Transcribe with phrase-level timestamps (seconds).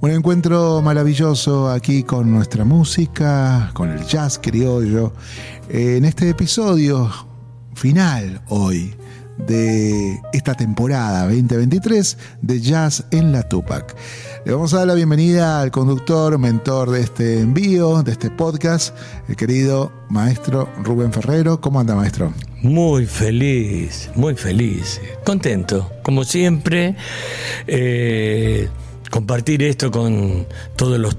[0.00, 5.14] Un encuentro maravilloso aquí con nuestra música, con el jazz criollo,
[5.68, 7.10] en este episodio
[7.74, 8.94] final hoy
[9.46, 13.94] de esta temporada 2023 de Jazz en la Tupac.
[14.44, 18.96] Le vamos a dar la bienvenida al conductor, mentor de este envío, de este podcast,
[19.28, 21.60] el querido maestro Rubén Ferrero.
[21.60, 22.32] ¿Cómo anda, maestro?
[22.62, 26.96] Muy feliz, muy feliz, contento, como siempre,
[27.66, 28.68] eh,
[29.10, 30.46] compartir esto con
[30.76, 31.16] todos los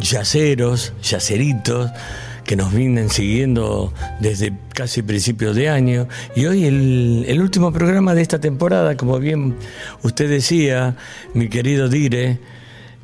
[0.00, 1.90] yaceros, yaceritos
[2.44, 6.08] que nos vienen siguiendo desde casi principios de año.
[6.36, 9.56] Y hoy el, último programa de esta temporada, como bien
[10.02, 10.96] usted decía,
[11.32, 12.38] mi querido Dire,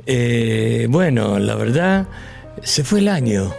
[0.06, 2.06] eh, bueno, la verdad,
[2.62, 3.52] se fue el año.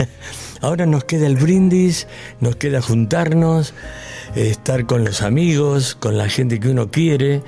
[0.60, 2.08] Ahora nos queda el brindis,
[2.40, 3.74] nos queda juntarnos,
[4.34, 7.42] estar con los amigos, con la gente que uno quiere.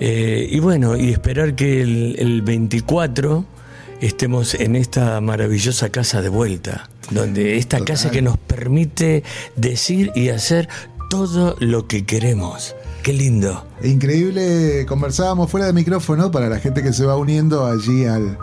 [0.00, 3.57] Eh, y bueno, y esperar que el, el 24
[4.00, 9.24] estemos en esta maravillosa casa de vuelta, donde esta casa que nos permite
[9.56, 10.68] decir y hacer
[11.10, 12.74] todo lo que queremos.
[13.02, 13.64] Qué lindo.
[13.82, 18.38] Increíble, conversábamos fuera de micrófono para la gente que se va uniendo allí al,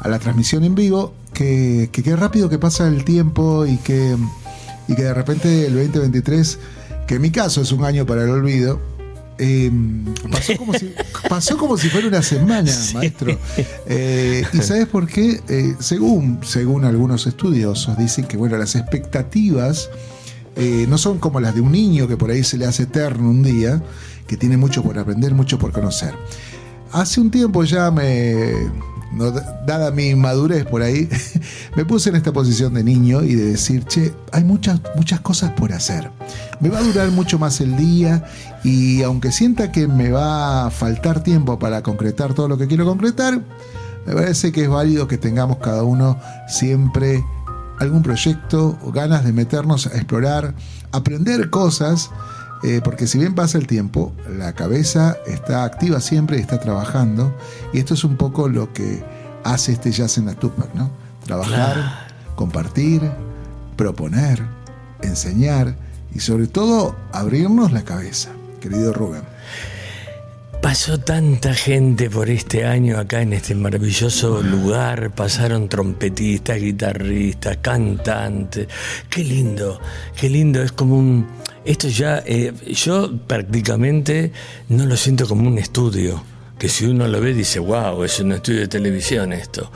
[0.00, 4.16] a la transmisión en vivo, que, qué rápido que pasa el tiempo y que,
[4.88, 6.58] y que de repente el 2023,
[7.06, 8.80] que en mi caso es un año para el olvido,
[9.42, 10.92] Em, pasó, como si,
[11.26, 13.38] pasó, como si, fuera una semana, maestro.
[13.86, 15.40] Eh, ¿Y sabes por qué?
[15.48, 19.88] Eh, según, según algunos estudiosos, dicen que bueno, las expectativas
[20.56, 23.30] eh, no son como las de un niño que por ahí se le hace eterno
[23.30, 23.82] un día,
[24.26, 26.12] que tiene mucho por aprender, mucho por conocer.
[26.92, 28.52] Hace un tiempo ya me,
[29.66, 31.08] dada mi madurez por ahí,
[31.76, 35.52] me puse en esta posición de niño y de decir, che, hay muchas, muchas cosas
[35.52, 36.10] por hacer.
[36.60, 38.24] Me va a durar mucho más el día
[38.62, 42.84] y aunque sienta que me va a faltar tiempo para concretar todo lo que quiero
[42.84, 43.40] concretar,
[44.06, 46.18] me parece que es válido que tengamos cada uno
[46.48, 47.22] siempre
[47.78, 50.54] algún proyecto o ganas de meternos a explorar,
[50.92, 52.10] aprender cosas
[52.62, 57.34] eh, porque si bien pasa el tiempo, la cabeza está activa siempre y está trabajando,
[57.72, 59.02] y esto es un poco lo que
[59.44, 60.90] hace este jazz en la Tupac, ¿no?
[61.24, 63.02] Trabajar, compartir,
[63.76, 64.42] proponer,
[65.02, 65.74] enseñar
[66.14, 69.22] y sobre todo abrirnos la cabeza, querido Rubén.
[70.60, 78.68] Pasó tanta gente por este año acá en este maravilloso lugar, pasaron trompetistas, guitarristas, cantantes,
[79.08, 79.80] qué lindo,
[80.14, 81.26] qué lindo, es como un
[81.64, 84.32] esto ya, eh, yo prácticamente
[84.68, 86.22] no lo siento como un estudio,
[86.58, 89.70] que si uno lo ve dice, wow, es un estudio de televisión esto.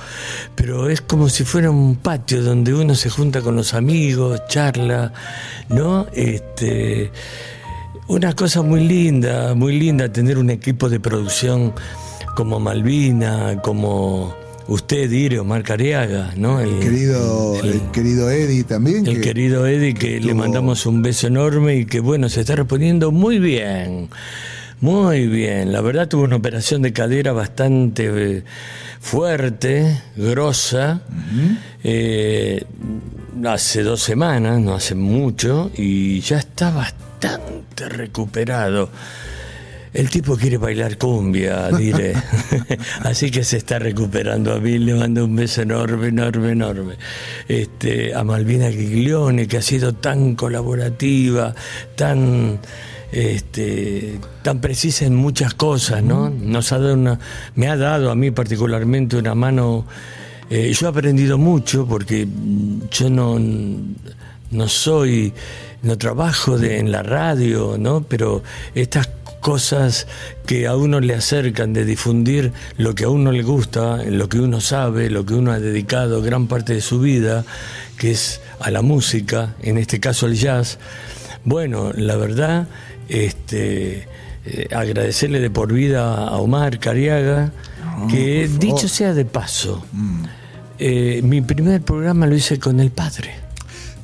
[0.54, 5.12] Pero es como si fuera un patio donde uno se junta con los amigos, charla,
[5.70, 6.06] ¿no?
[6.12, 7.10] Este,
[8.06, 11.72] una cosa muy linda, muy linda tener un equipo de producción
[12.36, 14.34] como Malvina, como
[14.68, 16.60] usted, Ire, Omar Cariaga, ¿no?
[16.60, 19.06] El, querido, el, querido Eddie también.
[19.06, 23.10] El querido Eddie, que, le mandamos un beso enorme y que, bueno, se está respondiendo
[23.10, 24.08] muy bien.
[24.80, 28.44] Muy bien, la verdad tuvo una operación de cadera bastante eh,
[29.00, 31.00] fuerte, grosa,
[31.82, 32.64] eh,
[33.46, 38.90] hace dos semanas, no hace mucho, y ya está bastante recuperado.
[39.94, 42.14] El tipo quiere bailar cumbia, diré.
[43.04, 44.52] Así que se está recuperando.
[44.52, 46.94] A mí le mando un beso enorme, enorme, enorme.
[47.46, 51.54] Este, a Malvina Giglione, que ha sido tan colaborativa,
[51.94, 52.58] tan
[53.12, 56.28] este, tan precisa en muchas cosas, ¿no?
[56.28, 57.20] Nos ha dado una,
[57.54, 59.86] me ha dado a mí particularmente una mano.
[60.50, 62.26] Eh, yo he aprendido mucho porque
[62.90, 63.38] yo no,
[64.50, 65.32] no soy,
[65.82, 68.02] no trabajo de, en la radio, ¿no?
[68.02, 68.42] Pero
[68.74, 69.08] estas
[69.44, 70.06] cosas
[70.46, 74.40] que a uno le acercan de difundir lo que a uno le gusta, lo que
[74.40, 77.44] uno sabe, lo que uno ha dedicado gran parte de su vida,
[77.98, 80.78] que es a la música, en este caso al jazz.
[81.44, 82.68] Bueno, la verdad,
[83.10, 84.08] este,
[84.46, 87.52] eh, agradecerle de por vida a Omar Cariaga,
[88.10, 90.24] que dicho sea de paso, mm.
[90.78, 93.43] eh, mi primer programa lo hice con el padre.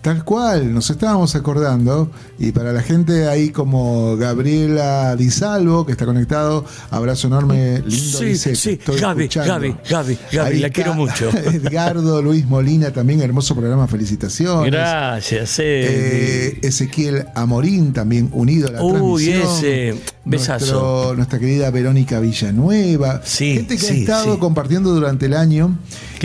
[0.02, 5.92] Tal cual, nos estábamos acordando, y para la gente ahí como Gabriela Di Salvo, que
[5.92, 11.28] está conectado, abrazo enorme, lindo, sí, Sí, Gaby, Gaby, Gaby, Gaby, la quiero mucho.
[11.52, 14.72] Edgardo Luis Molina, también hermoso programa, felicitaciones.
[14.72, 21.14] Gracias, eh, Ezequiel Amorín, también unido a la Uy, ese, besazo.
[21.14, 23.20] nuestra querida Verónica Villanueva.
[23.22, 25.76] Sí, gente que ha estado compartiendo durante el año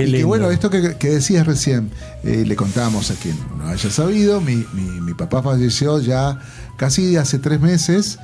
[0.04, 1.92] y que bueno, esto que, decías recién,
[2.24, 6.40] eh, le contamos a quien no haya sabido, mi, mi, papá falleció ya
[6.78, 8.20] casi hace tres meses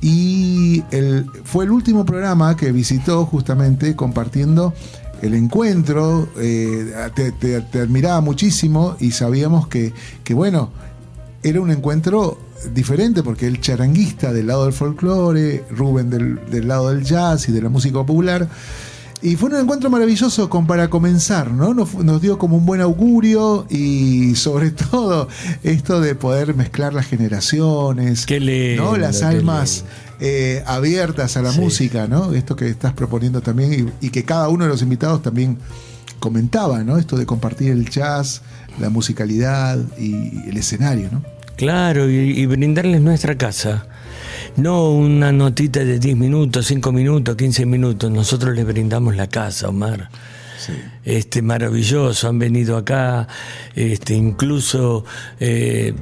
[0.00, 4.74] y el, fue el último programa que visitó justamente compartiendo
[5.22, 6.92] el encuentro, eh,
[7.40, 10.70] te, admiraba muchísimo y sabíamos que, que, bueno,
[11.42, 12.38] era un encuentro
[12.74, 17.52] diferente porque el charanguista del lado del folclore, Rubén del, del lado del jazz y
[17.52, 18.48] de la música popular,
[19.24, 21.72] y fue un encuentro maravilloso con, para comenzar, ¿no?
[21.72, 25.28] Nos, dio como un buen augurio y sobre todo
[25.62, 28.26] esto de poder mezclar las generaciones,
[28.76, 28.98] ¿no?
[28.98, 29.86] Las almas
[30.20, 32.34] eh, abiertas a la música, ¿no?
[32.34, 35.56] Esto que estás proponiendo también y, que cada uno de los invitados también
[36.18, 36.98] comentaba, ¿no?
[36.98, 38.42] Esto de compartir el jazz,
[38.78, 41.22] la musicalidad y el escenario, ¿no?
[41.56, 43.86] Claro, y brindarles nuestra casa
[44.56, 48.10] no una notita de 10 minutos, 5 minutos, 15 minutos.
[48.10, 50.08] Nosotros les brindamos la casa, Omar.
[51.04, 53.28] Este, maravilloso, han venido acá,
[53.74, 55.04] este, incluso
[55.38, 55.92] eh,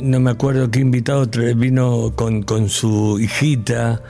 [0.00, 4.02] no me acuerdo qué invitado vino con, con su hijita.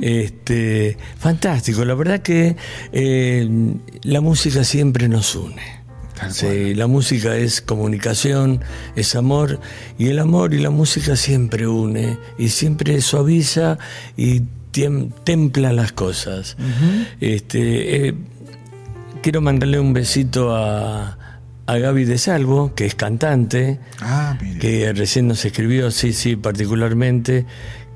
[0.00, 2.56] este, fantástico, la verdad que
[2.92, 5.79] eh, la música siempre nos une.
[6.28, 8.60] Sí, la música es comunicación,
[8.96, 9.60] es amor,
[9.98, 13.78] y el amor y la música siempre une, y siempre suaviza
[14.16, 14.42] y
[15.24, 16.56] templa las cosas.
[17.20, 18.14] este, eh,
[19.22, 21.18] quiero mandarle un besito a,
[21.66, 27.46] a Gaby de Salvo, que es cantante, ah, que recién nos escribió, sí, sí, particularmente,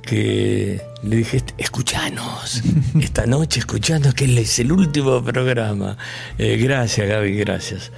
[0.04, 2.62] que le dije, escuchanos,
[3.00, 5.96] esta noche escuchanos, que es el último programa.
[6.38, 7.90] Eh, gracias, Gaby, gracias.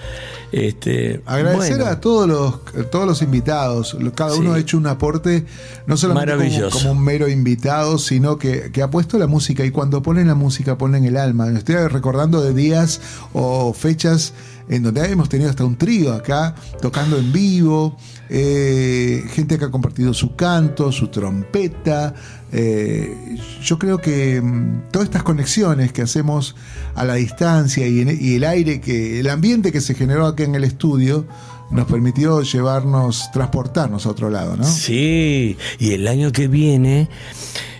[0.52, 5.44] Este, Agradecer a todos los, todos los invitados, cada uno ha hecho un aporte,
[5.86, 10.02] no solamente como, un mero invitado, sino que, que, ha puesto la música y cuando
[10.02, 11.46] ponen la música ponen el alma.
[11.46, 13.00] Me estoy recordando de días
[13.32, 14.32] o fechas
[14.68, 17.96] en donde hemos tenido hasta un trío acá, tocando en vivo,
[18.28, 22.14] eh, gente que ha compartido su canto, su trompeta.
[22.52, 26.56] Eh, yo creo que mm, todas estas conexiones que hacemos
[26.94, 30.64] a la distancia y, el aire que, el ambiente que se generó aquí en el
[30.64, 31.26] estudio,
[31.70, 34.64] nos permitió llevarnos, transportarnos a otro lado, ¿no?
[34.64, 37.08] Sí, y el año que viene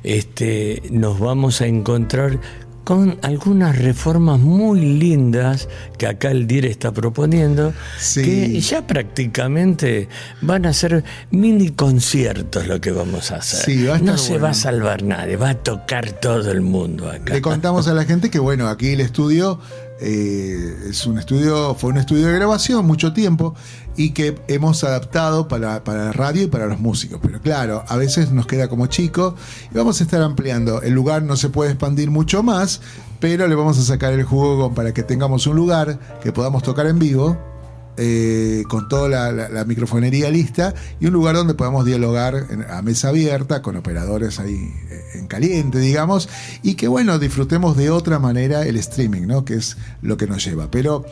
[0.02, 2.40] este, nos vamos a encontrar
[2.86, 5.68] con algunas reformas muy lindas
[5.98, 7.74] que acá el DIR está proponiendo,
[8.14, 10.08] que ya prácticamente
[10.40, 11.02] van a ser
[11.32, 14.00] mini conciertos lo que vamos a hacer.
[14.00, 17.34] no se va a salvar nadie, va a tocar todo el mundo acá.
[17.34, 19.58] Le contamos a la gente que bueno, aquí el estudio
[20.00, 23.56] eh, es un estudio, fue un estudio de grabación mucho tiempo
[23.96, 27.18] y que hemos adaptado para, para la radio y para los músicos.
[27.22, 29.34] Pero claro, a veces nos queda como chico
[29.72, 30.82] y vamos a estar ampliando.
[30.82, 32.80] El lugar no se puede expandir mucho más,
[33.20, 36.86] pero le vamos a sacar el jugo para que tengamos un lugar que podamos tocar
[36.86, 37.36] en vivo
[37.98, 43.62] eh, con toda la, microfonería lista y un lugar donde podamos dialogar a mesa abierta
[43.62, 46.28] con operadores ahí eh, en caliente, digamos,
[46.62, 49.46] y que bueno, disfrutemos de otra manera el streaming, ¿no?
[49.46, 50.70] Que es lo que nos lleva.
[50.70, 51.06] Pero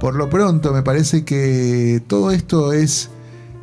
[0.00, 3.10] por lo pronto me parece que todo esto es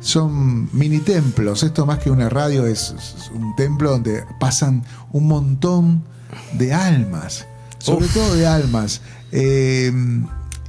[0.00, 1.62] son mini templos.
[1.62, 2.94] Esto más que una radio es,
[3.34, 6.02] un templo donde pasan un montón
[6.54, 7.46] de almas,
[7.78, 9.00] sobre todo de almas.
[9.30, 9.92] Eh,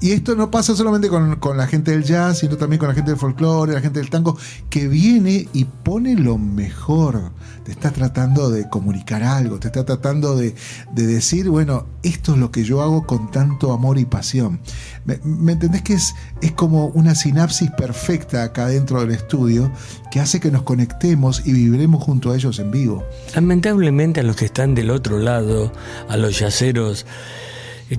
[0.03, 3.12] y esto no pasa solamente con, la gente del jazz, sino también con la gente
[3.12, 4.38] del folclore, la gente del tango,
[4.69, 7.31] que viene y pone lo mejor.
[7.63, 10.55] Te está tratando de comunicar algo, te está tratando de,
[10.93, 14.60] decir, bueno, esto es lo que yo hago con tanto amor y pasión.
[15.05, 19.72] ¿Me, entendés que es, es como una sinapsis perfecta acá dentro del estudio
[20.12, 23.05] que hace que nos conectemos y viviremos junto a ellos en vivo?
[23.36, 25.72] Lamentablemente a los que están del otro lado,
[26.10, 27.05] a los yaceros,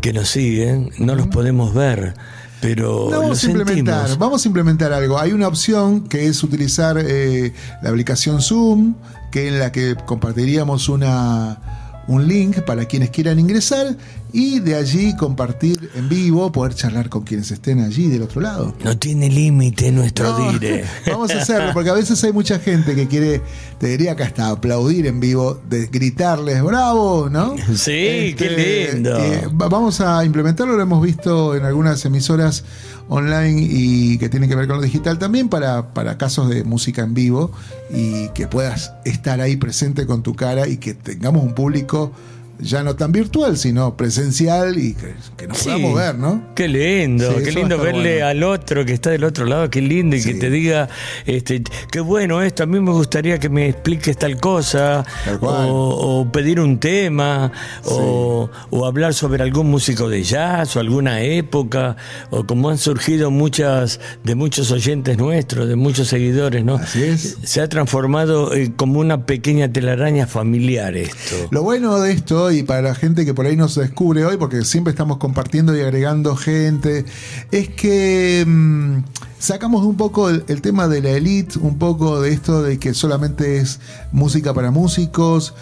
[0.01, 2.15] que nos siguen, no los podemos ver.
[2.61, 5.19] Pero vamos, a implementar, vamos a implementar algo.
[5.19, 8.95] Hay una opción que es utilizar eh, la aplicación Zoom,
[9.31, 11.59] que en la que compartiríamos una,
[12.07, 13.97] un link para quienes quieran ingresar
[14.37, 18.75] y de allí compartir en vivo, poder charlar con quienes estén allí del otro lado.
[18.83, 20.85] No tiene límite nuestro dire.
[21.07, 23.41] Vamos a hacerlo, porque a veces hay mucha gente que quiere,
[23.79, 27.55] te diría que hasta aplaudir en vivo, de gritarles bravo, ¿no?
[27.77, 29.17] Sí, qué este, lindo.
[29.17, 32.65] Eh, vamos a implementarlo, lo hemos visto en algunas emisoras
[33.09, 37.03] online y que tienen que ver con lo digital también para, para casos de música
[37.03, 37.53] en vivo
[37.95, 42.11] y que puedas estar ahí presente con tu cara y que tengamos un público
[42.59, 46.55] ya no tan virtual, sino presencial y que, nos podamos ver, ¿no?
[46.55, 50.23] Qué lindo, qué lindo verle al otro que está del otro lado, qué lindo y
[50.23, 50.89] que te diga,
[51.27, 55.05] este, qué bueno esto, a mí me gustaría que me expliques tal cosa,
[55.41, 57.53] o, pedir un tema,
[57.85, 58.51] o,
[58.85, 61.97] hablar sobre algún músico de jazz o alguna época,
[62.31, 66.77] o como han surgido muchas de muchos oyentes nuestros, de muchos seguidores, ¿no?
[66.77, 67.39] Así es.
[67.43, 71.49] Se ha transformado eh, como una pequeña telaraña familiar esto.
[71.51, 74.65] Lo bueno de esto y para la gente que por ahí nos descubre hoy, porque
[74.65, 77.05] siempre estamos compartiendo y agregando gente,
[77.51, 78.99] es que mm,
[79.39, 83.59] sacamos un poco el, tema de la elite, un poco de esto de que solamente
[83.59, 83.79] es
[84.11, 85.55] música para músicos,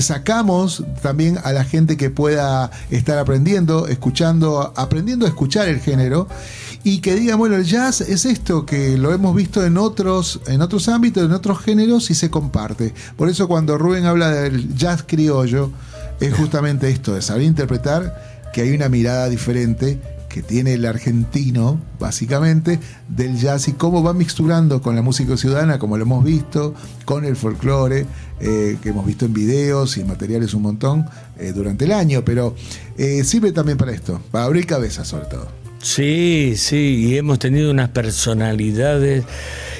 [0.00, 6.28] sacamos también a la gente que pueda estar aprendiendo, escuchando, aprendiendo a escuchar el género
[6.84, 10.62] y que digan, bueno, el jazz es esto que lo hemos visto en otros, en
[10.62, 12.94] otros ámbitos, en otros géneros y se comparte.
[13.16, 15.70] Por eso cuando Rubén habla del jazz criollo,
[16.20, 21.80] es justamente esto, de saber interpretar que hay una mirada diferente que tiene el argentino,
[21.98, 26.74] básicamente, del jazz y cómo va mixturando con la música ciudadana, como lo hemos visto,
[27.04, 28.06] con el folclore,
[28.40, 31.06] eh, que hemos visto en videos y en materiales un montón
[31.38, 32.54] eh, durante el año, pero
[32.98, 35.67] eh, sirve también para esto, para abrir cabezas sobre todo.
[35.80, 39.24] Sí, sí, y hemos tenido unas personalidades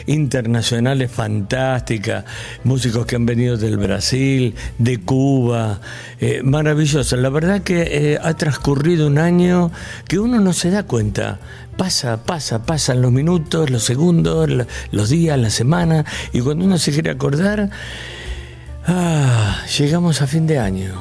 [0.06, 2.24] internacionales fantásticas,
[2.64, 5.80] músicos que han venido del Brasil, de Cuba,
[6.20, 6.40] eh.
[6.42, 9.72] La verdad que eh, ha transcurrido un año
[10.06, 11.40] que uno no se da cuenta.
[11.76, 14.48] Pasa, pasa, pasan los minutos, los segundos,
[14.90, 17.70] los días, la semana, y cuando uno se quiere acordar,
[18.86, 20.94] ah, llegamos a fin de año.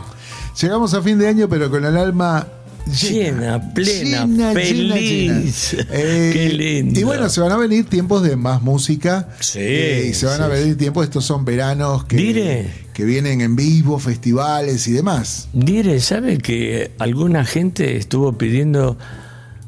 [0.60, 2.48] Llegamos a fin de año, pero con el alma
[2.88, 5.76] llena, plena, feliz.
[5.92, 7.00] Eh, Qué lindo.
[7.00, 9.30] Y bueno, se van a venir tiempos de más música.
[9.40, 9.60] Sí.
[9.62, 14.00] Eh, y se van a venir tiempos, estos son veranos que, que vienen en vivo,
[14.00, 15.50] festivales y demás.
[15.54, 18.98] Dire, ¿sabe que alguna gente estuvo pidiendo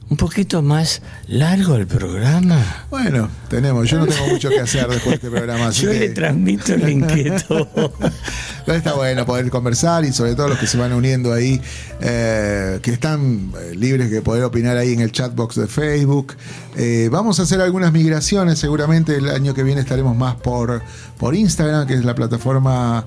[0.10, 2.86] un poquito más largo el programa.
[2.90, 5.70] Bueno, tenemos, yo no tengo mucho que hacer después de este programa.
[5.72, 7.70] yo le transmito el inquieto.
[8.66, 11.62] Pero está bueno poder conversar y sobre todo los que se van uniendo ahí,
[12.02, 16.36] eh, que están eh, libres de poder opinar ahí en el chatbox de Facebook.
[16.76, 20.82] Eh, vamos a hacer algunas migraciones, seguramente el año que viene estaremos más por,
[21.18, 23.06] por Instagram, que es la plataforma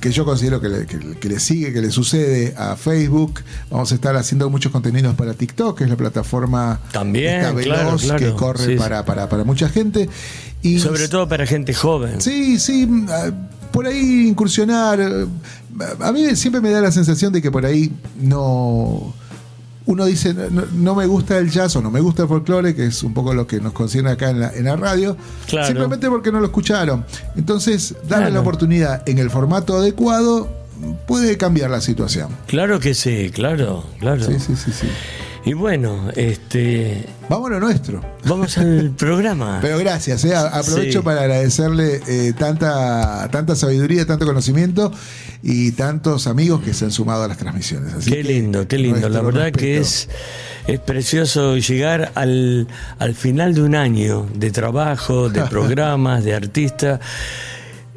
[0.00, 3.40] que, yo considero que le, sigue, que le sucede a Facebook.
[3.70, 8.76] Vamos a estar haciendo muchos contenidos para TikTok, que es la plataforma También, que corre
[8.76, 10.08] para, para, mucha gente.
[10.62, 12.20] Y Sobre todo para gente joven.
[12.20, 12.88] Sí, sí.
[13.08, 13.30] Ah,
[13.70, 15.00] por ahí incursionar.
[16.00, 19.14] A mí siempre me da la sensación de que por ahí no
[19.88, 20.34] uno dice,
[20.74, 23.32] no, me gusta el jazz o no me gusta el folclore, que es un poco
[23.32, 25.16] lo que nos concierne acá en la, en la radio,
[25.46, 27.06] simplemente porque no lo escucharon.
[27.36, 30.46] Entonces, darle la oportunidad en el formato adecuado
[31.06, 32.28] puede cambiar la situación.
[32.46, 34.26] Claro que sí, claro, claro.
[34.26, 34.88] Sí, sí, sí, sí.
[35.48, 37.06] Y bueno, este.
[37.30, 38.02] Vamos a lo nuestro.
[38.26, 39.60] Vamos al programa.
[39.62, 40.36] Pero gracias, eh.
[40.36, 44.92] aprovecho para agradecerle eh, tanta, tanta sabiduría, tanto conocimiento
[45.42, 48.04] y tantos amigos que se han sumado a las transmisiones.
[48.04, 49.08] qué lindo, qué lindo.
[49.08, 50.10] La verdad que es,
[50.66, 57.00] es precioso llegar al, al final de un año de trabajo, de programas, de artistas.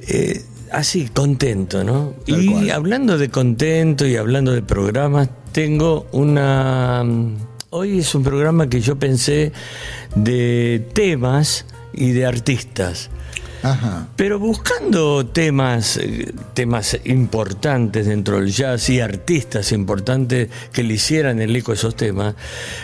[0.08, 0.42] Eh,
[0.72, 2.14] así, contento, ¿no?
[2.26, 7.04] y hablando de contento y hablando de programas, tengo una...
[7.70, 9.54] Hoy es un programa que yo pensé
[10.16, 13.10] de temas y de artistas.
[14.16, 21.40] Pero buscando temas, eh, temas importantes dentro del jazz y artistas importantes que le hicieran
[21.42, 22.36] el eco a esos temas,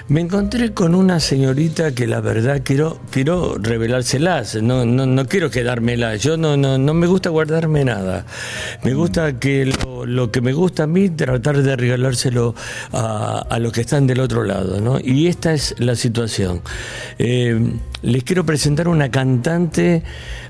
[0.07, 5.49] me encontré con una señorita que la verdad quiero, quiero revelárselas, no, no, no quiero
[5.49, 8.25] quedármela, yo no, no, no me gusta guardarme nada.
[8.83, 9.73] Me gusta que
[10.05, 12.53] lo, que me gusta a mí, tratar de regalárselo
[12.93, 14.99] a, a los que están del otro lado, ¿no?
[14.99, 16.61] Y esta es la situación.
[17.17, 17.59] Eh,
[18.03, 20.03] les quiero presentar una cantante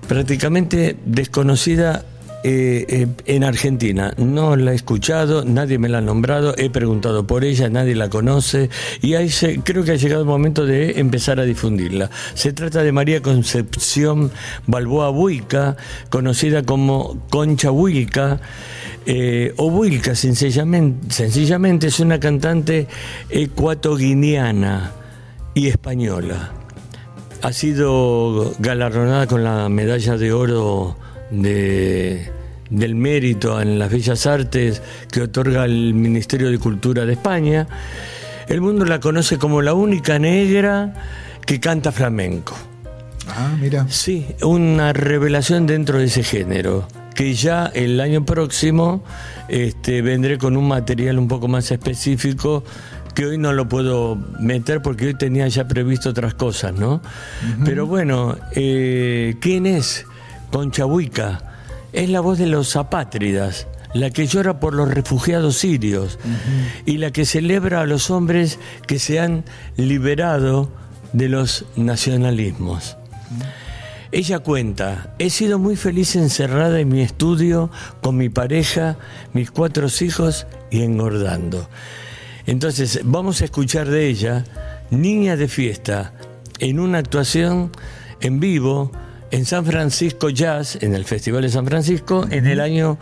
[0.07, 2.03] prácticamente desconocida
[2.43, 4.13] eh, eh, en Argentina.
[4.15, 8.09] No la he escuchado, nadie me la ha nombrado, he preguntado por ella, nadie la
[8.09, 8.69] conoce
[9.01, 9.29] y ahí
[9.63, 12.11] creo que ha llegado el momento de empezar a difundirla.
[12.35, 14.31] Se trata de María Concepción
[14.67, 15.77] Balboa Buica,
[16.09, 18.39] conocida como Concha Huilca.
[19.09, 22.87] Eh, o Huilca, sencillamente, sencillamente es una cantante
[23.29, 24.91] ecuatoguineana
[25.53, 26.51] y española
[27.41, 30.97] ha sido galardonada con la medalla de oro
[31.31, 32.31] de,
[32.69, 37.67] del mérito en las bellas artes que otorga el Ministerio de Cultura de España.
[38.47, 40.93] El mundo la conoce como la única negra
[41.45, 42.55] que canta flamenco.
[43.27, 43.85] Ah, mira.
[43.89, 49.03] Sí, una revelación dentro de ese género que ya el año próximo
[49.47, 52.63] este, vendré con un material un poco más específico
[53.17, 57.01] que hoy no lo puedo meter porque hoy tenía ya previsto otras cosas, ¿no?
[57.65, 60.05] Pero bueno, eh, ¿quién es
[60.51, 61.41] Concha Huica?
[61.93, 66.19] Es la voz de los apátridas, la que llora por los refugiados sirios
[66.85, 69.45] y la que celebra a los hombres que se han
[69.77, 70.71] liberado
[71.11, 72.97] de los nacionalismos.
[74.11, 78.95] Ella cuenta, he sido muy feliz encerrada en mi estudio con mi pareja,
[79.33, 81.67] mis cuatro hijos y engordando.
[82.47, 84.43] Entonces, vamos a escuchar de ella,
[84.89, 86.13] Niña de Fiesta,
[86.59, 87.71] en una actuación
[88.21, 88.91] en vivo
[89.31, 92.97] en San Francisco Jazz, en el Festival de San Francisco, en el año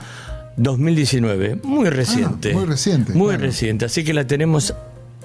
[0.57, 1.59] 2019.
[1.63, 2.51] Muy reciente.
[2.51, 3.13] Ah, muy reciente.
[3.13, 3.85] Muy reciente.
[3.85, 4.73] Así que la tenemos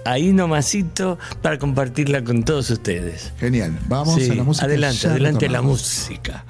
[0.04, 3.32] ahí nomasito para compartirla con todos ustedes.
[3.38, 3.78] Genial.
[3.88, 4.66] Vamos a la música.
[4.66, 6.44] Adelante, adelante la música.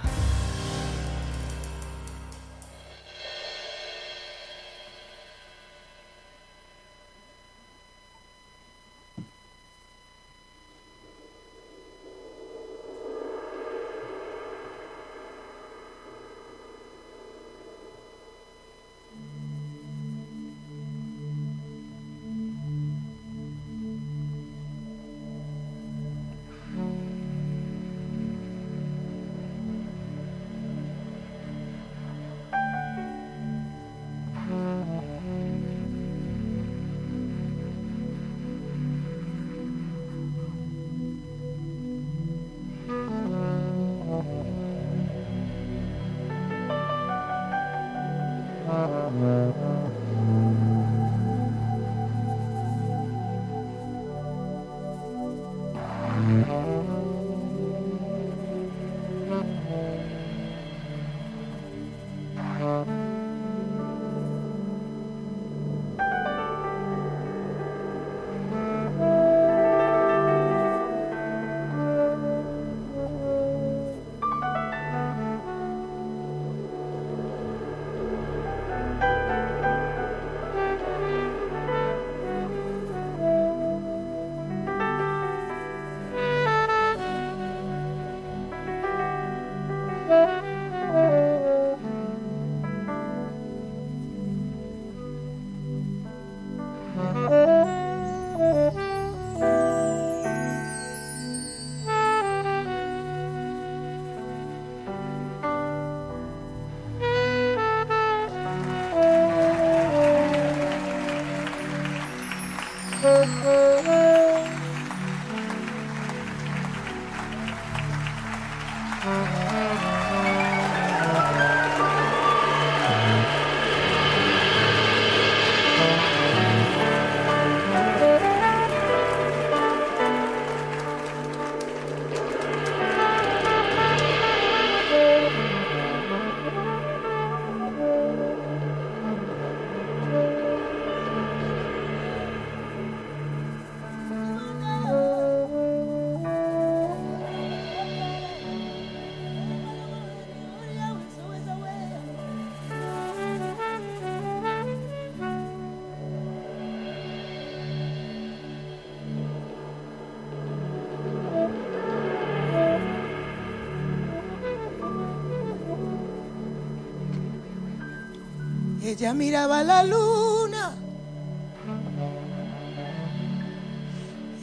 [168.90, 170.72] Ella miraba la luna.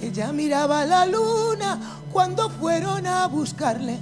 [0.02, 1.78] Ella miraba la luna
[2.14, 4.00] cuando fueron a buscarle.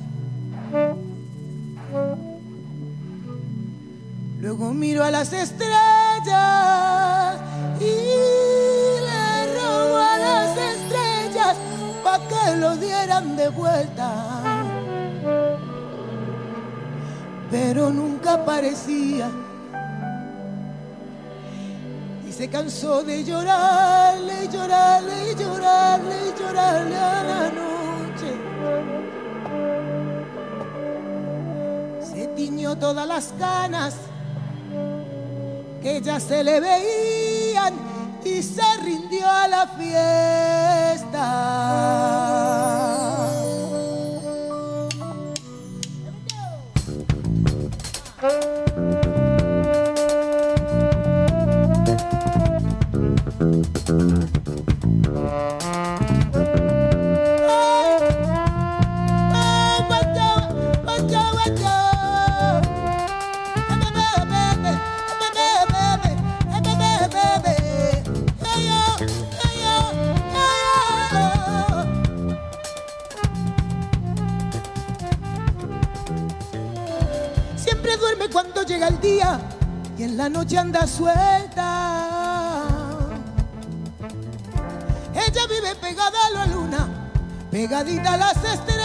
[4.39, 5.71] Luego miró a las estrellas
[7.79, 7.95] y
[9.07, 11.57] le robó a las estrellas
[12.03, 14.13] para que lo dieran de vuelta.
[17.49, 19.31] Pero nunca aparecía
[22.45, 28.29] se cansó de llorarle, llorarle, llorarle, llorarle a la noche.
[32.07, 33.95] Se tiñó todas las ganas
[35.81, 37.73] que ya se le veían
[38.23, 41.15] y se rindió a la fiesta.
[80.57, 82.17] Anda suelta.
[85.13, 86.87] Ella vive pegada a la luna,
[87.51, 88.75] pegadita a las estrellas.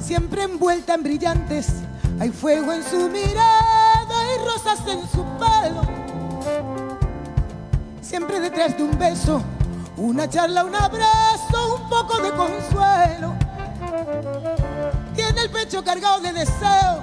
[0.00, 1.66] Siempre envuelta en brillantes,
[2.18, 5.82] hay fuego en su mirada y rosas en su pelo.
[8.00, 9.42] Siempre detrás de un beso,
[9.96, 13.34] una charla, un abrazo, un poco de consuelo.
[15.14, 17.02] Tiene el pecho cargado de deseo,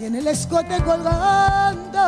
[0.00, 2.00] tiene el escote colgando.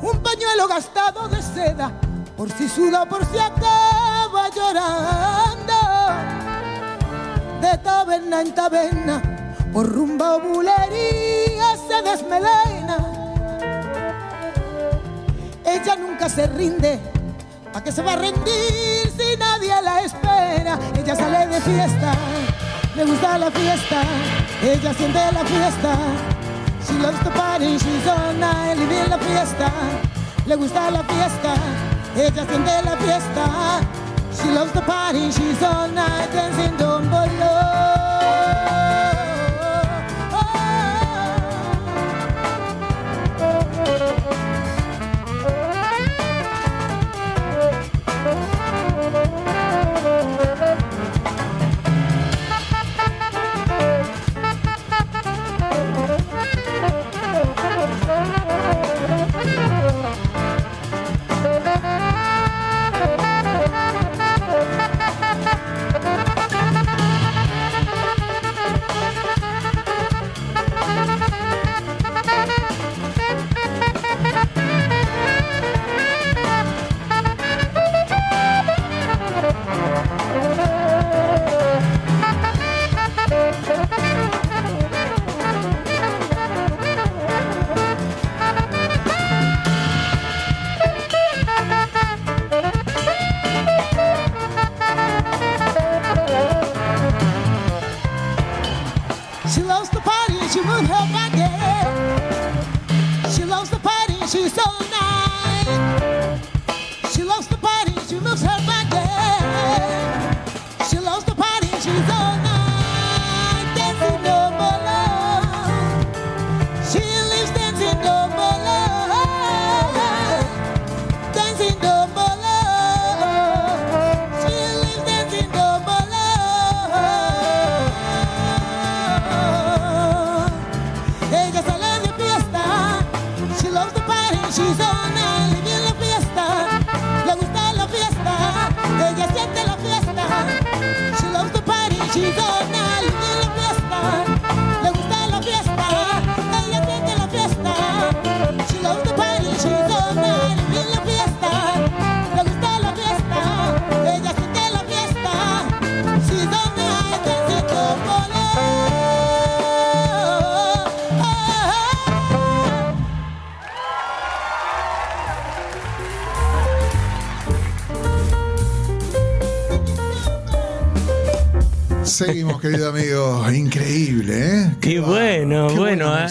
[0.00, 1.92] Un pañuelo gastado de seda,
[2.34, 5.74] por si suda por si acaba llorando.
[7.60, 9.20] De taberna en taberna,
[9.74, 12.96] por rumba o bulería se desmelena.
[15.66, 16.98] Ella nunca se rinde,
[17.74, 20.78] ¿a qué se va a rendir si nadie la espera?
[20.96, 22.14] Ella sale de fiesta,
[22.96, 24.02] le gusta la fiesta,
[24.62, 25.96] ella siente la fiesta.
[26.86, 29.70] She loves to party, she's all night, living la fiesta.
[30.46, 31.54] Le gusta la fiesta,
[32.16, 33.80] ella siente la fiesta.
[34.32, 37.57] She loves to party, she's all night dancing don She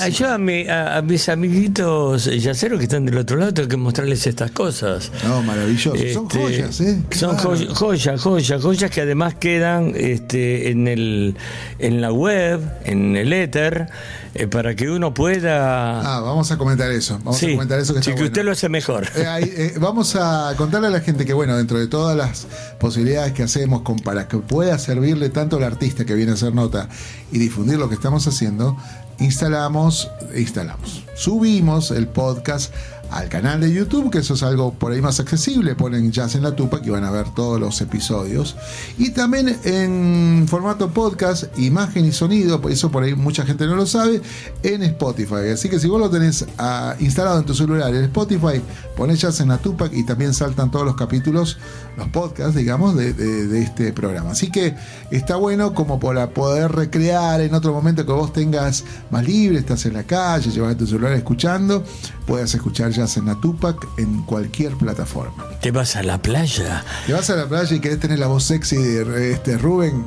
[0.10, 3.78] yo a, mi- a- a mis amiguitos yaceros que están del otro lado tengo que
[3.78, 5.12] mostrarles estas cosas.
[5.26, 5.96] No, maravilloso.
[6.14, 7.02] Son Este, joyas, ¿eh?
[7.12, 7.56] Son bárbaro.
[7.58, 11.36] joy- joyas, joyas, joyas que además quedan este, en, el,
[11.80, 13.90] en la web, en el éter,
[14.34, 16.00] eh, para que uno pueda...
[16.18, 17.20] Ah, vamos a comentar eso.
[17.24, 18.26] Vamos a comentar eso que sí, está que bueno.
[18.28, 19.08] usted lo hace mejor.
[19.16, 22.48] Eh, eh, vamos a contarle a la gente que, bueno, dentro de todas las
[22.80, 26.54] posibilidades que hacemos con, para que pueda servirle tanto al artista que viene a hacer
[26.54, 26.88] nota
[27.32, 28.78] y difundir lo que estamos haciendo,
[29.20, 32.74] instalamos, instalamos, subimos el podcast
[33.12, 35.76] al canal de YouTube, que eso es algo por ahí más accesible.
[35.76, 38.56] Ponen Jazz en la Tupa y van a ver todos los episodios.
[38.98, 43.76] Y también en formato podcast, imagen y sonido, por eso por ahí mucha gente no
[43.76, 44.22] lo sabe,
[44.64, 45.50] en Spotify.
[45.54, 48.62] Así que si vos lo tenés ah, instalado en tu celular en Spotify,
[48.96, 51.58] ponés Jazz en la Tupac y también saltan todos los capítulos,
[51.98, 54.32] los podcasts, digamos, de este programa.
[54.32, 54.76] Así que
[55.12, 59.86] está bueno como para poder recrear en otro momento que vos tengas más libre, estás
[59.86, 61.84] en la calle, llevas tu celular escuchando,
[62.26, 65.46] puedas escuchar Jazz en la Tupac en cualquier plataforma.
[65.62, 66.84] Te vas a la playa.
[67.06, 70.06] Te vas a la playa y querés tener la voz sexy de este Rubén,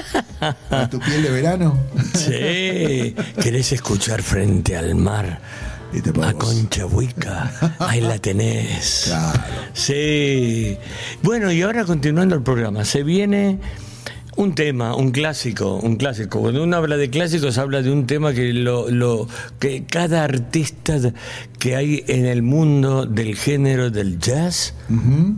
[0.70, 1.78] a tu piel de verano,
[2.14, 5.40] Sí, querés escuchar frente al mar.
[5.92, 9.04] y te A Concha Huica, ahí la tenés.
[9.06, 9.40] Claro.
[9.72, 10.76] Sí.
[11.22, 13.58] Bueno, y ahora continuando el programa, se viene
[14.36, 16.40] Un tema, un clásico, un clásico.
[16.40, 19.26] Cuando uno habla de clásicos, habla de un tema que lo, lo
[19.58, 20.98] que cada artista
[21.58, 24.74] que hay en el mundo del género del jazz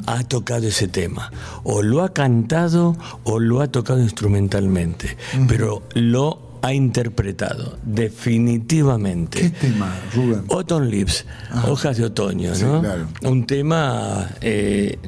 [0.07, 1.31] ha tocado ese tema.
[1.63, 5.17] O lo ha cantado o lo ha tocado instrumentalmente.
[5.47, 9.39] Pero lo ha interpretado, definitivamente.
[9.43, 10.43] ¿Qué tema, Rubén?
[10.51, 11.25] Autumn Leaves,
[11.69, 12.81] hojas de otoño, Sí, ¿no?
[12.81, 13.07] claro.
[13.23, 14.29] Un tema.
[14.41, 14.99] eh,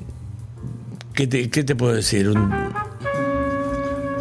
[1.12, 2.28] ¿qué, te, qué te puedo decir?
[2.28, 2.50] Un,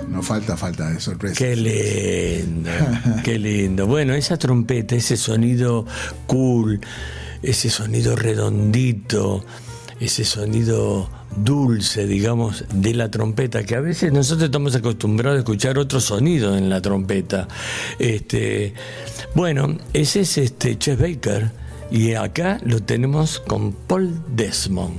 [0.09, 1.35] No falta, falta de sorpresa.
[1.37, 2.71] Qué lindo,
[3.23, 3.85] qué lindo.
[3.85, 5.85] Bueno, esa trompeta, ese sonido
[6.25, 6.79] cool,
[7.43, 9.45] ese sonido redondito,
[9.99, 15.77] ese sonido dulce, digamos, de la trompeta, que a veces nosotros estamos acostumbrados a escuchar
[15.77, 17.47] otro sonido en la trompeta.
[17.99, 18.73] Este,
[19.35, 21.58] bueno, ese es este Chet Baker
[21.91, 24.97] y acá lo tenemos con Paul Desmond.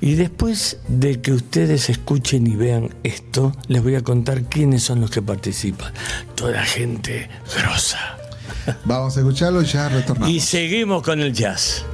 [0.00, 5.00] Y después de que ustedes escuchen y vean esto, les voy a contar quiénes son
[5.00, 5.92] los que participan.
[6.34, 8.16] Toda gente grosa.
[8.84, 10.30] Vamos a escucharlo y ya retornamos.
[10.30, 11.84] Y seguimos con el jazz.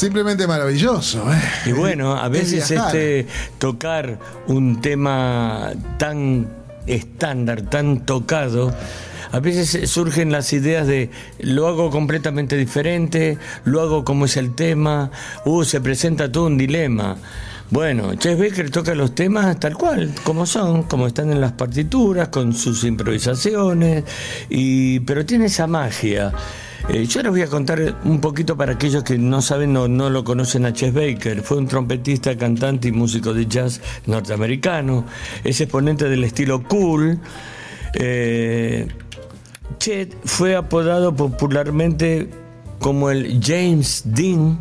[0.00, 1.30] Simplemente maravilloso.
[1.30, 1.38] ¿eh?
[1.66, 3.26] Y bueno, a Es veces este
[3.58, 6.48] tocar un tema tan
[6.86, 8.74] estándar, tan tocado,
[9.30, 11.10] a veces surgen las ideas de
[11.40, 15.10] lo hago completamente diferente, lo hago como es el tema,
[15.44, 17.18] uh, se presenta todo un dilema.
[17.68, 22.28] Bueno, Chet Baker toca los temas tal cual, como son, como están en las partituras,
[22.28, 24.04] con sus improvisaciones,
[24.48, 26.32] y, pero tiene esa magia.
[26.88, 30.10] Eh, yo les voy a contar un poquito para aquellos que no saben o no
[30.10, 31.42] lo conocen a Chet Baker.
[31.42, 35.04] Fue un trompetista, cantante y músico de jazz norteamericano.
[35.44, 37.20] Es exponente del estilo cool.
[37.94, 38.88] Eh,
[39.78, 42.30] Chet fue apodado popularmente
[42.78, 44.58] como el James Dean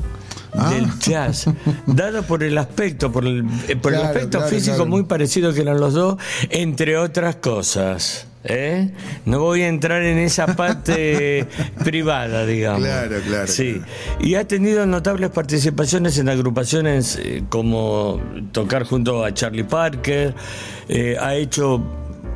[0.51, 0.71] Ah.
[0.71, 1.45] del jazz,
[1.85, 4.89] dado por el aspecto, por el, eh, por el aspecto claro, físico claro.
[4.89, 6.17] muy parecido que eran los dos,
[6.49, 8.25] entre otras cosas.
[8.43, 8.89] ¿Eh?
[9.25, 11.45] No voy a entrar en esa parte
[11.83, 12.81] privada, digamos.
[12.81, 13.75] Claro, claro, Sí.
[13.75, 14.23] claro.
[14.25, 18.21] Y ha tenido notables participaciones en agrupaciones eh, como
[18.51, 20.33] tocar junto a Charlie Parker,
[20.87, 21.83] eh, ha hecho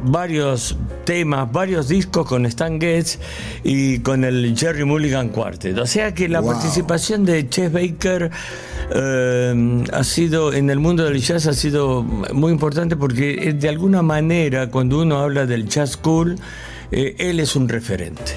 [0.03, 3.19] varios temas, varios discos con Stan Getz
[3.63, 5.77] y con el Jerry Mulligan Quartet.
[5.77, 6.53] O sea que la Wow.
[6.53, 8.29] participación de Chet Baker
[8.93, 13.69] eh, ha sido en el mundo del jazz ha sido muy importante porque eh, de
[13.69, 16.35] alguna manera cuando uno habla del jazz cool
[16.91, 18.33] eh, él es un referente.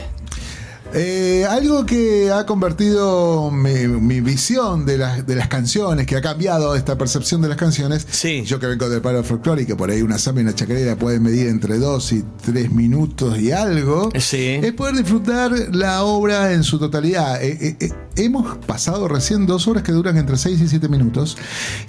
[0.99, 6.23] Eh, algo que ha convertido mi, mi visión de las, de las canciones, que ha
[6.23, 8.07] cambiado esta percepción de las canciones.
[8.11, 8.43] Sí.
[8.47, 11.49] Yo que vengo del palo folclórico, por ahí una samba y una chacarera pueden medir
[11.49, 14.11] entre dos y tres minutos y algo.
[14.19, 14.59] Sí.
[14.63, 17.43] Es poder disfrutar la obra en su totalidad.
[17.43, 21.37] Eh, eh, hemos pasado recién dos horas que duran entre seis y siete minutos.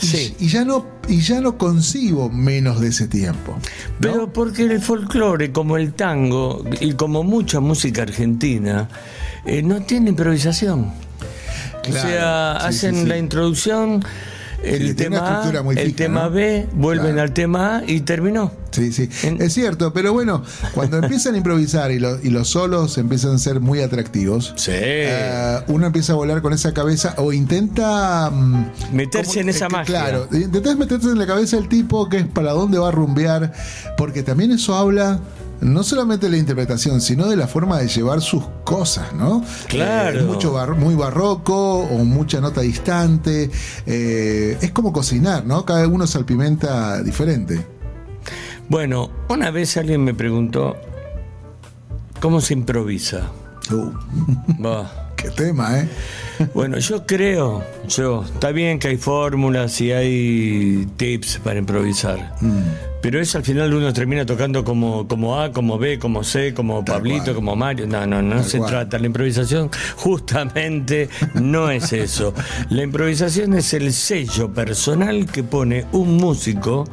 [0.02, 0.36] Y, Sí.
[0.40, 3.54] y ya no, y ya no concibo menos de ese tiempo.
[3.54, 3.62] ¿no?
[4.00, 8.90] Pero porque el folclore, como el tango y como mucha música argentina,
[9.46, 10.92] eh, no tiene improvisación.
[11.84, 13.06] Claro, o sea, sí, hacen sí.
[13.06, 14.04] la introducción,
[14.64, 16.32] el tema muy el fija, tema ¿no?
[16.32, 17.22] B, vuelven Claro.
[17.22, 18.52] al tema A y terminó.
[18.72, 20.44] Sí, sí, En- es cierto, pero bueno,
[20.74, 24.72] cuando empiezan a improvisar y, lo- y los solos empiezan a ser muy atractivos, Sí.
[24.74, 29.66] eh, uno empieza a volar con esa cabeza o intenta mm, Meterse como- en esa
[29.66, 29.86] eh, magia.
[29.86, 33.54] Claro, intentás meterse en la cabeza del tipo que es para dónde va a rumbear,
[33.98, 35.20] porque también eso habla
[35.62, 39.44] no solamente de la interpretación, sino de la forma de llevar sus cosas, ¿no?
[39.68, 40.20] Claro.
[40.20, 43.50] Eh, mucho bar- muy barroco o mucha nota distante.
[43.86, 45.66] eh, es como cocinar, ¿no?
[45.66, 47.66] Cada uno salpimenta diferente.
[48.70, 50.76] Bueno, una vez alguien me preguntó,
[52.20, 53.30] ¿cómo se improvisa?
[53.72, 53.92] Uh,
[54.60, 55.07] Bah.
[55.30, 55.88] Qué tema, ¿eh?
[56.54, 62.60] Bueno, yo creo, yo, está bien que hay fórmulas y hay tips para improvisar, Mm.
[63.02, 66.84] pero eso al final uno termina tocando como, como A, como B, como C, como
[66.84, 67.36] Tal Pablito, cual.
[67.36, 67.88] como Mario.
[67.88, 68.70] No, no, no Tal se cual.
[68.70, 69.00] trata.
[69.00, 72.34] La improvisación justamente no es eso.
[72.70, 76.88] La improvisación es el sello personal que pone un músico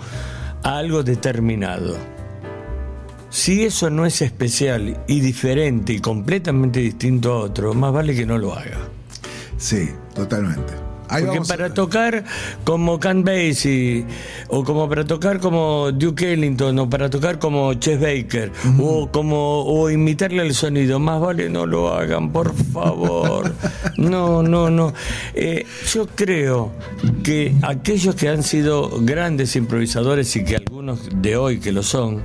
[0.62, 1.97] a algo determinado.
[3.35, 8.24] Si eso no es especial y diferente y completamente distinto a otro, más vale que
[8.24, 8.78] no lo haga.
[9.59, 10.72] Sí, totalmente.
[11.09, 12.24] Ahí Porque a- para tocar
[12.64, 14.07] como Count Basie,
[14.49, 19.64] o como para tocar como Duke Ellington, o para tocar como Chet Baker, o como
[19.64, 23.53] o imitarle el sonido, más vale no lo hagan, por favor.
[23.97, 24.93] No, no, no.
[25.35, 26.72] Eh, yo creo
[27.22, 32.22] que aquellos que han sido grandes improvisadores y que algunos de hoy que lo son,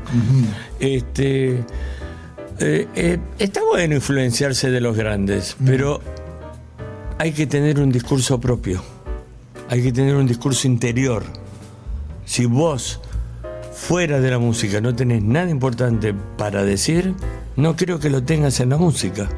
[0.80, 1.64] este
[2.60, 6.02] eh, eh, está bueno influenciarse de los grandes, pero
[7.18, 8.82] hay que tener un discurso propio,
[9.70, 11.24] hay que tener un discurso interior.
[12.26, 13.00] Si vos
[13.74, 17.14] fuera de la música no tenés nada importante para decir,
[17.56, 19.30] no creo que lo tengas en la música.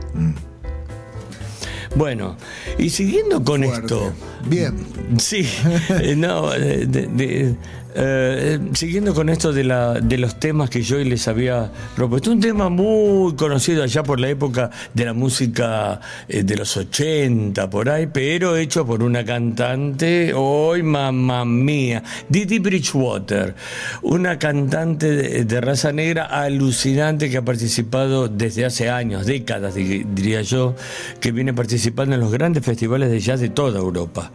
[1.95, 2.37] Bueno,
[2.77, 3.81] y siguiendo con Fuerte.
[3.81, 4.13] esto,
[4.47, 4.73] Bien.
[5.17, 5.45] Sí,
[5.89, 7.55] eh, no, de- de-
[7.95, 12.39] eh, siguiendo con esto de, la, de los temas que yo les había propuesto, un
[12.39, 17.89] tema muy conocido allá por la época de la música eh, de los 80, por
[17.89, 23.55] ahí, pero hecho por una cantante, hoy mamá mía, Didi Bridgewater,
[24.01, 30.41] una cantante de, raza negra alucinante que ha participado desde hace años, décadas di- diría
[30.41, 30.75] yo,
[31.19, 34.31] que viene participando en los grandes festivales de jazz de toda Europa.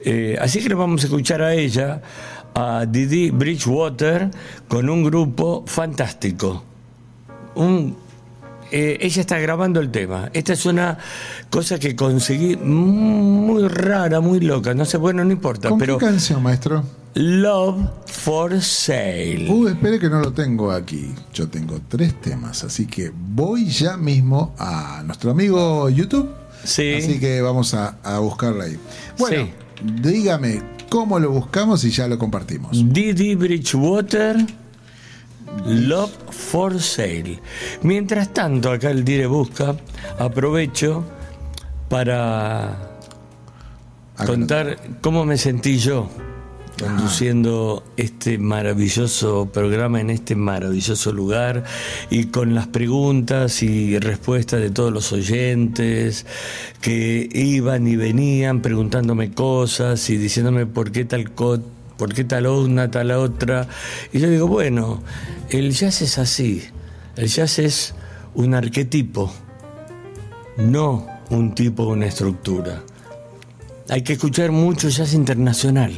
[0.00, 2.02] Eh, así que le vamos a escuchar a ella,
[2.54, 4.30] a Didi Bridgewater,
[4.68, 6.62] con un grupo fantástico.
[7.56, 7.96] Un,
[8.70, 10.30] eh, ella está grabando el tema.
[10.32, 10.98] Esta es una
[11.50, 14.74] cosa que conseguí muy rara, muy loca.
[14.74, 16.84] No sé, bueno, no importa, ¿Con pero qué canción, maestro?
[17.14, 19.46] Love for Sale.
[19.48, 21.12] Uh, espere que no lo tengo aquí.
[21.32, 26.28] Yo tengo tres temas, así que voy ya mismo a nuestro amigo YouTube
[26.64, 26.94] Sí.
[26.94, 28.78] Así que vamos a, a buscarla ahí.
[29.18, 29.52] Bueno, Sí.
[30.02, 30.62] dígame
[30.94, 32.70] cómo lo buscamos y ya lo compartimos.
[32.92, 34.36] Didi Bridgewater,
[35.66, 37.40] Love for Sale.
[37.82, 39.74] Mientras tanto, acá el Dire busca,
[40.20, 41.04] aprovecho
[41.88, 43.00] para
[44.24, 46.08] contar cómo me sentí yo
[46.78, 51.64] conduciendo este maravilloso programa en este maravilloso lugar
[52.10, 56.26] y con las preguntas y respuestas de todos los oyentes
[56.80, 61.60] que iban y venían preguntándome cosas y diciéndome por qué tal co
[61.96, 63.68] por qué tal una, tal otra.
[64.12, 65.00] Y yo digo, bueno,
[65.50, 66.62] el jazz es así.
[67.16, 67.94] El jazz es
[68.34, 69.32] un arquetipo,
[70.56, 72.82] no un tipo, una estructura.
[73.88, 75.92] Hay que escuchar mucho jazz internacional.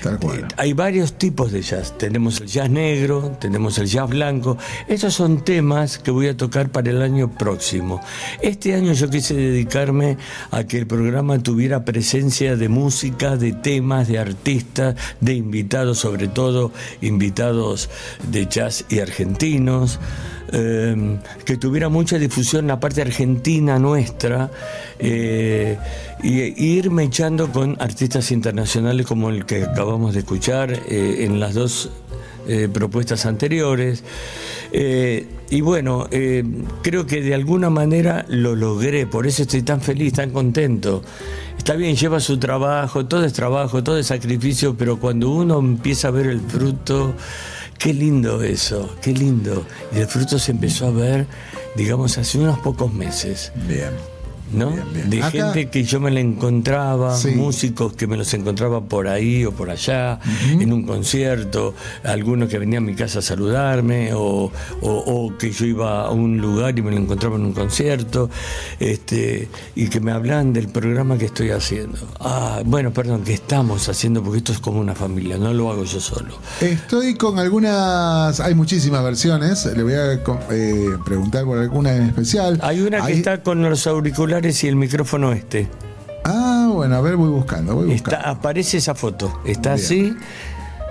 [0.00, 0.48] Cual.
[0.56, 1.96] Hay varios tipos de jazz.
[1.98, 4.56] Tenemos el jazz negro, tenemos el jazz blanco.
[4.88, 8.00] Estos son temas que voy a tocar para el año próximo.
[8.40, 10.16] Este año yo quise dedicarme
[10.50, 16.28] a que el programa tuviera presencia de música, de temas, de artistas, de invitados, sobre
[16.28, 17.90] todo invitados
[18.30, 20.00] de jazz y argentinos.
[20.52, 24.50] Eh, que tuviera mucha difusión la parte argentina nuestra
[24.98, 25.76] eh,
[26.22, 31.40] y, y irme echando con artistas internacionales como el que acabamos de escuchar eh, en
[31.40, 31.90] las dos
[32.48, 34.02] eh, propuestas anteriores.
[34.72, 36.42] Eh, y bueno, eh,
[36.82, 41.02] creo que de alguna manera lo logré, por eso estoy tan feliz, tan contento.
[41.58, 46.08] Está bien, lleva su trabajo, todo es trabajo, todo es sacrificio, pero cuando uno empieza
[46.08, 47.14] a ver el fruto,
[47.80, 49.66] qué lindo eso, qué lindo.
[49.92, 51.26] Y el fruto se empezó a ver,
[51.74, 53.50] digamos, hace unos pocos meses.
[53.66, 53.90] Bien.
[54.52, 54.70] ¿No?
[54.70, 55.10] Bien, bien.
[55.10, 57.30] De Acá- gente que yo me la encontraba, Sí.
[57.32, 61.74] músicos que me los encontraba por ahí o por allá, en un concierto,
[62.04, 64.50] algunos que venían a mi casa a saludarme, o,
[64.82, 68.28] o- o que yo iba a un lugar y me lo encontraba en un concierto,
[68.78, 71.98] este, y que me hablan del programa que estoy haciendo.
[72.18, 75.84] Ah, bueno, perdón, que estamos haciendo, porque esto es como una familia, no lo hago
[75.84, 76.34] yo solo.
[76.60, 80.12] Estoy con algunas, hay muchísimas versiones, le voy a
[80.50, 82.58] eh, preguntar por alguna en especial.
[82.62, 85.68] Hay una que Hay- está con los auriculares y el micrófono este.
[86.24, 88.16] Ah, bueno, a ver, voy buscando, voy buscando.
[88.18, 89.84] Está, aparece esa foto, está Bien.
[89.84, 90.14] así,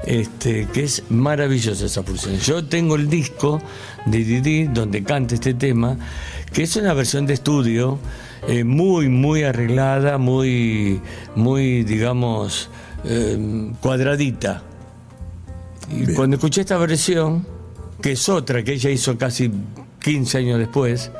[0.06, 2.38] este, que es maravillosa esa función.
[2.38, 3.60] Yo tengo el disco
[4.06, 5.98] de Didi donde canta este tema,
[6.54, 7.98] que es una versión de estudio
[8.48, 11.02] eh, muy, muy arreglada, muy,
[11.36, 12.70] muy, digamos,
[13.04, 14.62] eh, cuadradita.
[15.92, 16.14] Y Bien.
[16.16, 17.48] cuando escuché esta versión,
[18.00, 19.52] que es otra que ella hizo casi
[20.04, 21.12] 15 años después,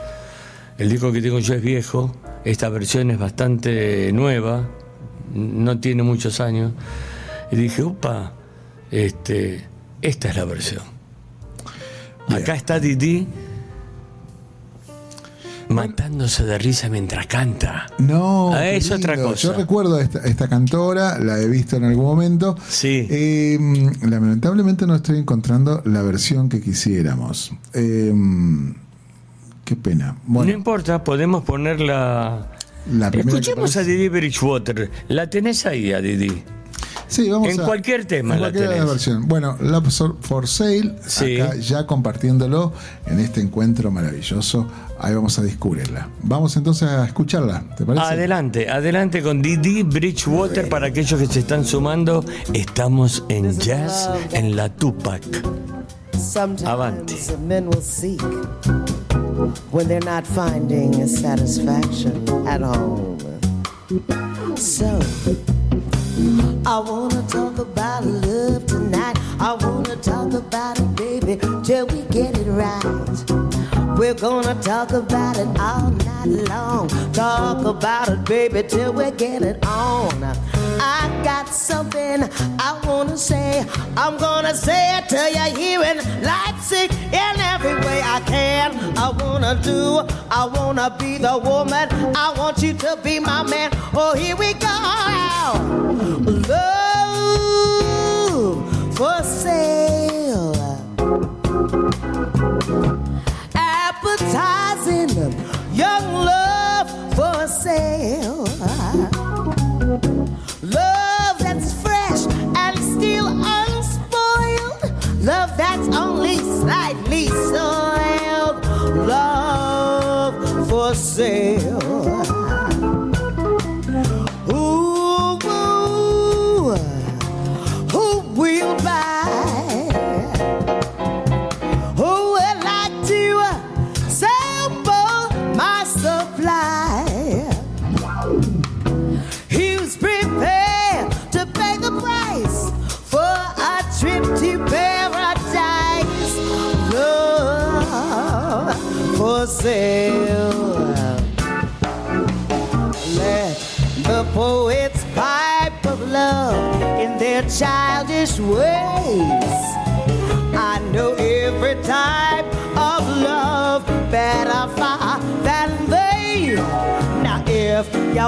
[0.80, 2.16] el disco que tengo yo es viejo,
[2.46, 4.68] esta versión es bastante nueva,
[5.34, 6.72] no tiene muchos años,
[7.52, 8.34] y dije, upa,
[8.90, 9.66] este,
[10.02, 10.84] esta es la versión.
[12.28, 12.42] Bien.
[12.42, 13.28] Acá está Didi
[15.68, 17.88] matándose de risa mientras canta.
[18.00, 19.50] No, Ah, es otra cosa.
[19.50, 22.56] Yo recuerdo a esta, esta cantora, la he visto en algún momento.
[22.68, 23.06] Sí.
[23.10, 23.60] Eh,
[24.02, 27.52] lamentablemente no estoy encontrando la versión que quisiéramos.
[27.74, 28.14] Eh,
[29.70, 30.08] qué pena.
[30.14, 32.48] no Bueno, importa, podemos ponerla...
[32.92, 34.90] la primera Escuchemos a Didi Bridgewater.
[35.10, 36.44] La tenés ahí a Didi.
[37.08, 38.86] Sí, vamos En a- cualquier tema en la las tenés.
[38.86, 39.28] versiones.
[39.28, 39.90] Bueno, Love
[40.22, 41.40] for Sale, Sí.
[41.40, 42.72] acá ya compartiéndolo
[43.08, 44.68] en este encuentro maravilloso.
[45.00, 46.08] Ahí vamos a descubrirla.
[46.24, 48.06] Vamos entonces a escucharla, ¿te parece?
[48.06, 52.24] Adelante, adelante con Didi Bridgewater para aquellos que se están sumando.
[52.54, 55.24] Estamos en jazz en la Tupac.
[56.16, 57.16] Sometimes Avanti.
[59.72, 63.18] When they're not finding a satisfaction at home.
[64.58, 65.00] So,
[66.66, 69.18] I wanna talk about love tonight.
[69.40, 73.49] I wanna talk about it, baby, till we get it right.
[74.00, 76.88] We're gonna talk about it all night long.
[77.12, 80.24] Talk about it, baby, till we get it on.
[80.80, 82.24] I got something
[82.60, 83.66] I wanna say.
[83.98, 85.98] I'm gonna say it till you hear it.
[86.24, 88.72] Leipzig in every way I can.
[88.98, 91.90] I wanna do, I wanna be the woman.
[92.16, 93.70] I want you to be my man.
[93.94, 94.78] Oh, here we go.
[96.48, 97.36] Love
[98.96, 99.70] for sale
[104.10, 105.10] appetizing
[105.74, 108.44] young love for sale.
[110.62, 110.89] Love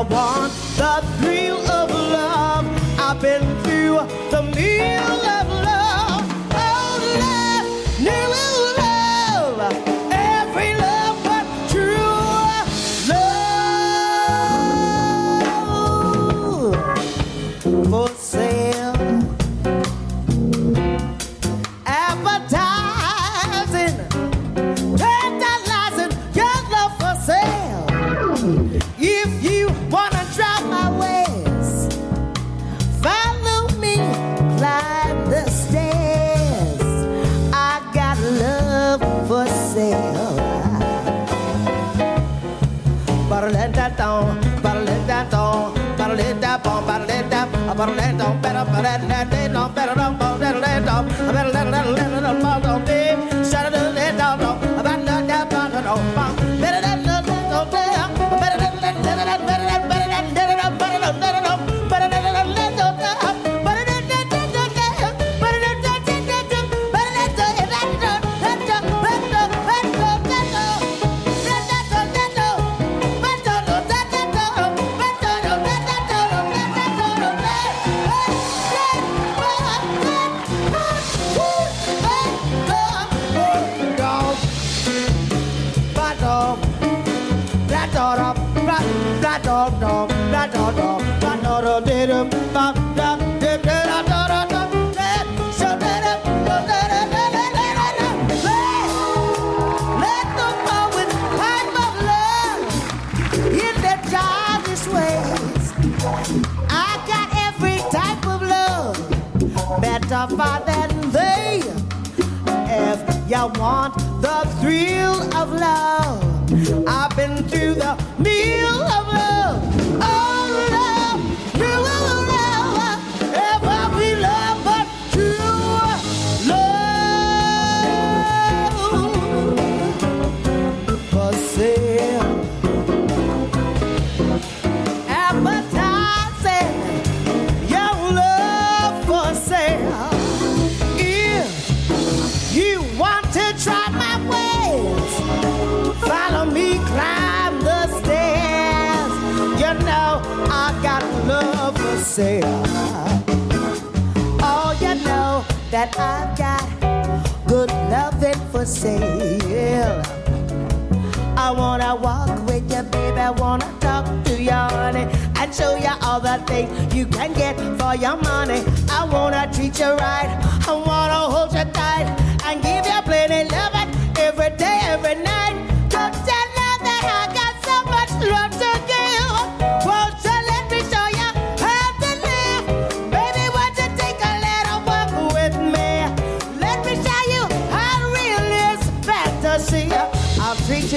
[0.01, 0.50] I want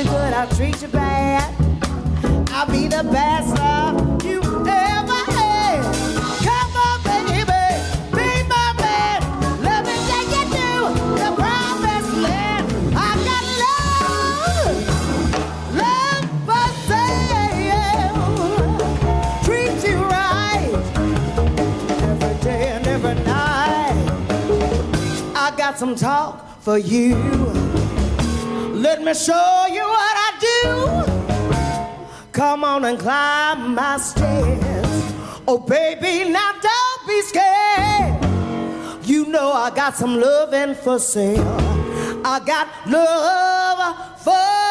[0.05, 1.55] good, I'll treat you bad.
[2.51, 5.83] I'll be the best of you ever had.
[6.47, 7.43] Come on, baby,
[8.17, 9.21] be my man.
[9.63, 10.69] Let me take you to
[11.21, 12.67] the promised land.
[12.95, 14.77] I got love,
[15.83, 18.23] love for sale.
[19.45, 20.73] Treat you right
[22.11, 23.97] every day and every night.
[25.35, 27.17] I got some talk for you.
[28.75, 29.84] Let me show you.
[32.33, 35.13] Come on and climb my stairs.
[35.47, 38.25] Oh, baby, now don't be scared.
[39.07, 41.57] You know I got some loving for sale.
[42.25, 44.64] I got love for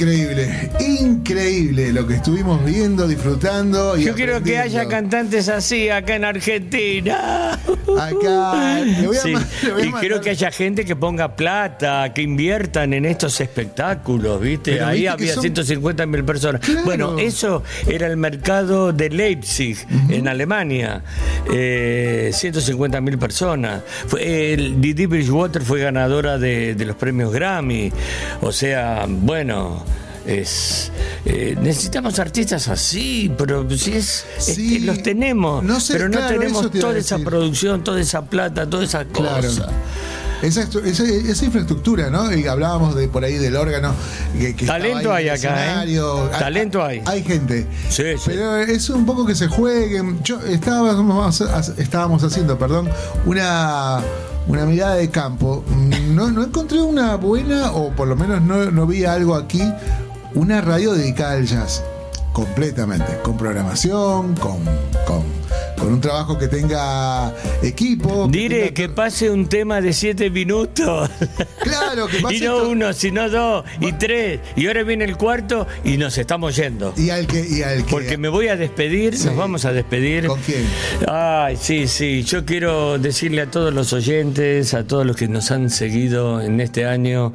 [0.00, 0.37] Increíble,
[0.98, 3.96] increíble lo que estuvimos viendo, disfrutando.
[3.96, 7.58] Y Yo quiero que haya cantantes así acá en Argentina.
[7.98, 10.94] Acá, le voy a Sí, ma- le voy a Y quiero que haya gente que
[10.96, 14.72] ponga plata, que inviertan en estos espectáculos, ¿viste?
[14.72, 16.60] Pero Ahí viste había son- 150 mil personas.
[16.60, 16.84] Claro.
[16.84, 19.78] Bueno, eso era el mercado de Leipzig,
[20.08, 21.02] en Alemania.
[21.52, 23.82] Eh, 150 mil personas.
[24.06, 27.92] Fue, el Didi Bridgewater fue ganadora de, de los premios Grammy.
[28.42, 29.84] O sea, bueno.
[30.28, 30.92] Es,
[31.24, 36.18] eh, necesitamos artistas así, pero si es, es Sí, los tenemos, no sé, pero no
[36.18, 37.24] claro, tenemos te toda esa decir.
[37.26, 39.42] producción, toda esa plata, toda esa Claro.
[39.48, 39.68] cosa.
[40.42, 42.32] Esa, estru- esa- esa infraestructura, ¿no?
[42.32, 43.92] Y hablábamos de por ahí del órgano.
[44.38, 45.98] Que, que Talento hay acá, ¿eh?
[46.38, 47.02] Talento hay.
[47.06, 47.66] Hay gente.
[47.88, 48.22] Sí, sí.
[48.26, 50.22] Pero es un poco que se jueguen.
[50.22, 51.40] Yo estábamos,
[51.78, 52.88] estábamos haciendo, perdón,
[53.26, 54.00] una,
[54.46, 55.64] una mirada de campo.
[56.10, 59.62] No, no encontré una buena, o por lo menos no, no vi algo aquí,
[60.38, 61.82] una radio dedicada al jazz.
[62.32, 63.18] Completamente.
[63.22, 64.60] Con programación, con,
[65.04, 65.24] con,
[65.88, 67.32] con un trabajo que tenga
[67.62, 68.28] equipo.
[68.30, 71.08] Diré tenga- que pase un tema de siete minutos.
[71.58, 74.40] Claro, que pase Y no uno, sino dos y tres.
[74.56, 76.94] Y ahora viene el cuarto y nos estamos yendo.
[76.96, 79.26] Y al que, y al que Porque me voy a despedir, Sí.
[79.26, 80.26] nos vamos a despedir.
[80.28, 80.64] ¿Con quién?
[81.06, 82.22] Ay, sí, sí.
[82.22, 86.60] Yo quiero decirle a todos los oyentes, a todos los que nos han seguido en
[86.60, 87.32] este año,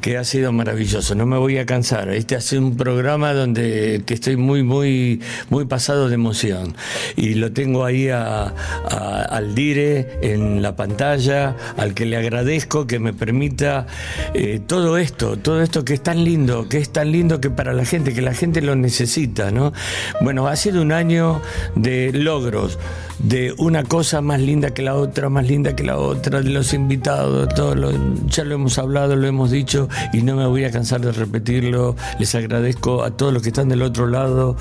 [0.00, 1.14] que ha sido maravilloso.
[1.14, 2.08] No me voy a cansar.
[2.10, 5.20] Este ha sido un programa donde que estoy muy, muy,
[5.50, 6.74] muy pasado de emoción.
[7.16, 8.52] Y lo tengo ahí a,
[8.90, 13.86] a- al Dire en la pantalla, al que le agradezco que me permita
[14.34, 17.72] eh, todo esto, todo esto que es tan lindo, que es tan lindo que para
[17.72, 19.72] la gente, que la gente lo necesita, ¿no?
[20.20, 21.40] Bueno, ha sido un año
[21.74, 22.78] de logros,
[23.18, 26.74] de una cosa más linda que la otra, más linda que la otra, de los
[26.74, 27.92] invitados, todo lo,
[28.26, 31.96] ya lo hemos hablado, lo hemos dicho y no me voy a cansar de repetirlo.
[32.18, 34.56] Les agradezco a todos los que están del otro lado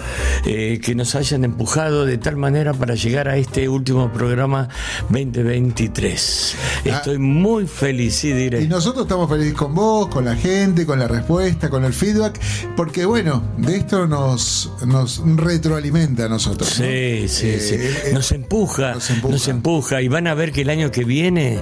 [0.45, 4.67] eh, que nos hayan empujado de tal manera para llegar a este último programa
[5.09, 6.55] 2023.
[6.85, 8.67] Estoy muy feliz, Y diré.
[8.67, 12.39] nosotros estamos felices con vos, con la gente, con la respuesta, con el feedback,
[12.75, 16.67] porque bueno, de esto nos, nos retroalimenta a nosotros.
[16.79, 16.85] ¿no?
[16.85, 17.75] Sí, sí, Eh, sí.
[18.09, 19.33] eh, Nos empuja, nos empuja.
[19.33, 20.01] nos empuja.
[20.01, 21.59] Y van a ver que el año que viene,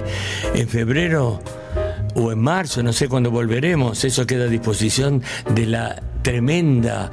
[0.54, 1.42] en febrero
[2.14, 5.22] o en marzo, no sé cuándo volveremos, eso queda a disposición
[5.54, 7.10] de la tremenda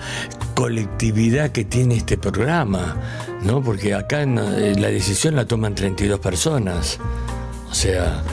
[0.55, 2.95] colectividad que tiene este programa,
[3.43, 3.61] ¿no?
[3.61, 6.99] Porque acá eh, la decisión la toman 32 personas.
[7.69, 8.23] O sea,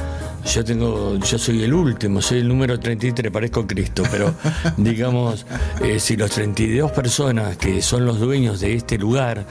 [0.52, 4.34] yo tengo, yo soy el último, soy el número 33, parezco Cristo, pero
[4.76, 5.44] digamos,
[5.82, 9.46] eh, si los 32 personas que son los dueños de este lugar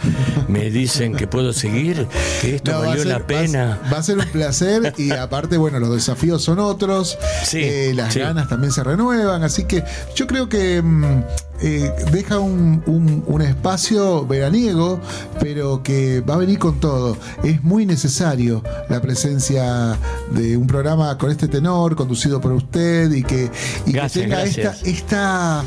[0.47, 2.07] me dicen que puedo seguir,
[2.41, 3.79] que esto No, valió ser- la pena.
[3.93, 8.13] Va, a ser un placer y aparte, bueno, los desafíos son otros, Sí, eh, las
[8.13, 8.19] sí.
[8.19, 9.83] ganas también se renuevan, así que
[10.15, 11.23] yo creo que mm,
[11.61, 14.99] eh, deja un, un- un espacio veraniego,
[15.39, 17.17] pero que va a venir con todo.
[17.43, 19.97] Es muy necesario la presencia
[20.31, 23.49] de un programa con este tenor, conducido por usted y que,
[23.85, 25.63] y que Gracias, tenga esta, esta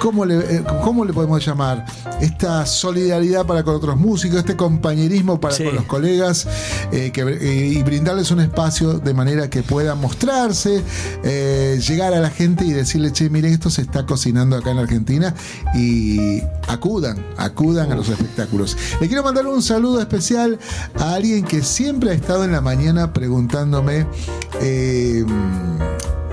[0.00, 1.84] ¿Cómo le, eh, ¿Cómo le podemos llamar?
[2.20, 5.64] Esta solidaridad para con otros músicos, este compañerismo para Sí.
[5.64, 6.46] con los colegas
[6.92, 10.82] eh, que, eh, y brindarles un espacio de manera que puedan mostrarse,
[11.24, 14.78] eh, llegar a la gente y decirle, che, miren, esto se está cocinando acá en
[14.78, 15.34] Argentina
[15.74, 18.76] y acudan, acudan a los espectáculos.
[19.00, 20.58] Le quiero mandar un saludo especial
[20.98, 24.06] a alguien que siempre ha estado en la mañana preguntándome.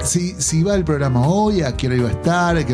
[0.05, 2.57] Si, si va el programa hoy, a qué hora iba a estar.
[2.57, 2.65] a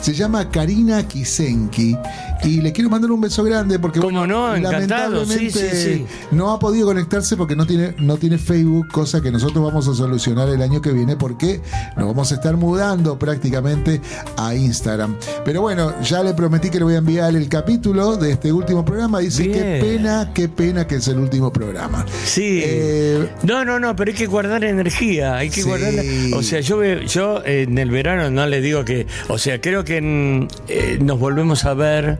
[0.00, 1.96] Se llama Karina Kisenki.
[2.44, 4.54] Y le quiero mandar un beso grande porque ¿Cómo no?
[4.56, 5.24] Encantado.
[5.24, 6.06] Sí, lamentablemente sí, sí.
[6.30, 9.94] no ha podido conectarse porque no tiene, no tiene Facebook, cosa que nosotros vamos a
[9.94, 11.60] solucionar el año que viene porque
[11.96, 14.00] nos vamos a estar mudando prácticamente
[14.36, 15.16] a Instagram.
[15.44, 18.84] Pero bueno, ya le prometí que le voy a enviar el capítulo de este último
[18.84, 19.18] programa.
[19.20, 22.04] Dice, qué pena, qué pena que es el último programa.
[22.24, 22.62] Sí.
[22.64, 25.68] Eh, no, no, no, pero hay que guardar energía, hay que Sí.
[25.68, 25.94] guardar.
[26.34, 29.98] O sea, yo yo en el verano no le digo que, o sea, creo que
[29.98, 32.18] en, eh, nos volvemos a ver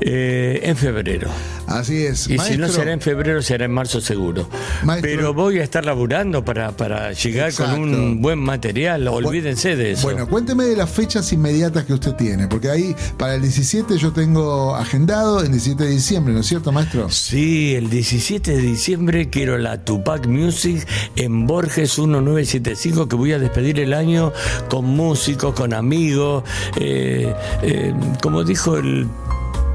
[0.00, 1.30] eh, en febrero.
[1.66, 2.28] así es.
[2.28, 4.48] Y si no será en febrero, será en marzo seguro.
[4.84, 5.10] Maestro.
[5.10, 7.76] Pero voy a estar laburando para, para llegar Exacto.
[7.76, 10.02] con un buen material, olvídense de eso.
[10.02, 14.12] Bueno, cuénteme de las fechas inmediatas que usted tiene, porque ahí para el 17 yo
[14.12, 17.10] tengo agendado el 17 de diciembre, ¿no es cierto, maestro?
[17.10, 23.38] Sí, el 17 de diciembre quiero la Tupac Music en Borges 1975, que voy a
[23.38, 24.32] despedir el año
[24.68, 26.44] con músicos, con amigos,
[26.80, 29.08] eh, eh, como dijo el,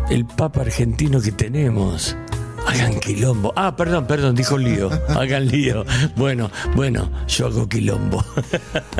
[0.10, 2.16] el Papa argentino que tenemos.
[2.66, 3.53] Hagan quilombo.
[3.55, 4.89] Ah, perdón, perdón, dijo lío.
[5.09, 5.86] Hagan lío.
[6.16, 8.24] Bueno, bueno, yo hago quilombo.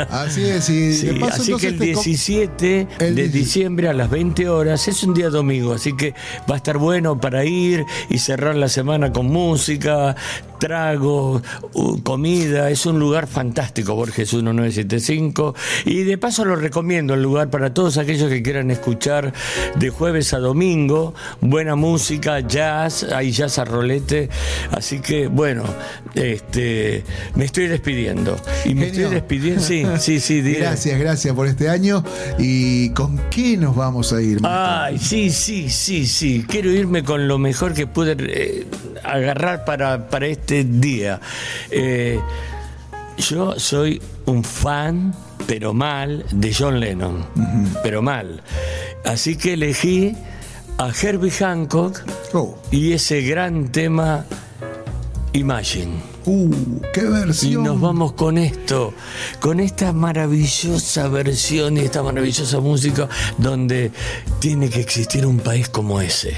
[0.10, 3.38] Así es, y Sí, de paso, así que el te com- 17 El de 17.
[3.38, 6.14] diciembre a las 20 horas es un día domingo, así que
[6.50, 10.16] va a estar bueno para ir y cerrar la semana con música,
[10.60, 11.42] trago,
[11.74, 12.70] uh, comida.
[12.70, 15.56] Es un lugar fantástico, Borges 1975.
[15.86, 19.34] Y de paso lo recomiendo el lugar para todos aquellos que quieran escuchar
[19.76, 21.14] de jueves a domingo.
[21.42, 24.30] Buena música, jazz, hay jazz a rolete.
[24.72, 25.64] Así que bueno,
[26.16, 27.04] este
[27.36, 28.36] me estoy despidiendo.
[28.66, 29.04] Y me Genio.
[29.06, 29.62] estoy despidiendo.
[29.62, 30.42] Sí, sí, sí.
[30.54, 32.04] Gracias, gracias por este año.
[32.38, 34.40] ¿Y con qué nos vamos a ir?
[34.44, 36.46] Ay, sí, sí, sí, sí.
[36.48, 38.66] Quiero irme con lo mejor que pude eh,
[39.04, 41.20] agarrar para, para este día.
[41.72, 42.20] Eh,
[43.18, 45.14] yo soy un fan,
[45.48, 47.26] pero mal, de John Lennon.
[47.84, 48.42] Pero mal.
[49.06, 50.16] Así que elegí
[50.78, 52.02] a Herbie Hancock
[52.34, 54.26] Oh, y ese gran tema
[55.34, 56.13] Imagine.
[56.26, 57.64] Uh, qué Y versión.
[57.64, 58.94] nos vamos con esto,
[59.40, 63.92] con esta maravillosa versión y esta maravillosa música donde
[64.40, 66.36] tiene que existir un país como ese.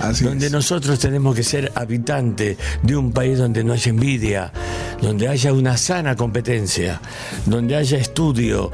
[0.00, 0.52] Así donde es.
[0.52, 4.52] nosotros tenemos que ser habitantes de un país donde no haya envidia,
[5.00, 7.00] donde haya una sana competencia,
[7.46, 8.72] donde haya estudio,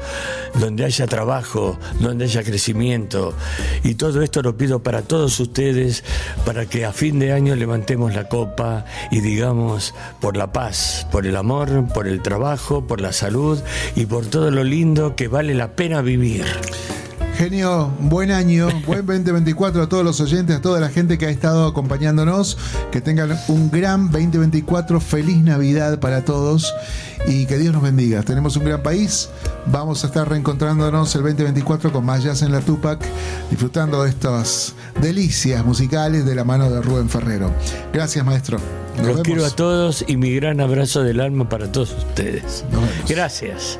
[0.55, 3.33] donde haya trabajo, donde haya crecimiento.
[3.83, 6.03] Y todo esto lo pido para todos ustedes,
[6.45, 11.27] para que a fin de año levantemos la copa y digamos por la paz, por
[11.27, 13.59] el amor, por el trabajo, por la salud
[13.95, 16.45] y por todo lo lindo que vale la pena vivir.
[17.35, 21.29] Genio, buen año, buen 2024 a todos los oyentes, a toda la gente que ha
[21.29, 22.57] estado acompañándonos.
[22.91, 26.73] Que tengan un gran 2024, feliz Navidad para todos
[27.25, 28.21] y que Dios nos bendiga.
[28.23, 29.29] Tenemos un gran país,
[29.65, 32.99] vamos a estar reencontrándonos el 2024 con más jazz en la Tupac,
[33.49, 37.51] disfrutando de estas delicias musicales de la mano de Rubén Ferrero.
[37.93, 38.57] Gracias, maestro.
[38.97, 39.21] Nos Los vemos.
[39.23, 42.65] quiero a todos y mi gran abrazo del alma para todos ustedes.
[43.07, 43.79] Gracias.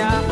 [0.00, 0.29] yeah.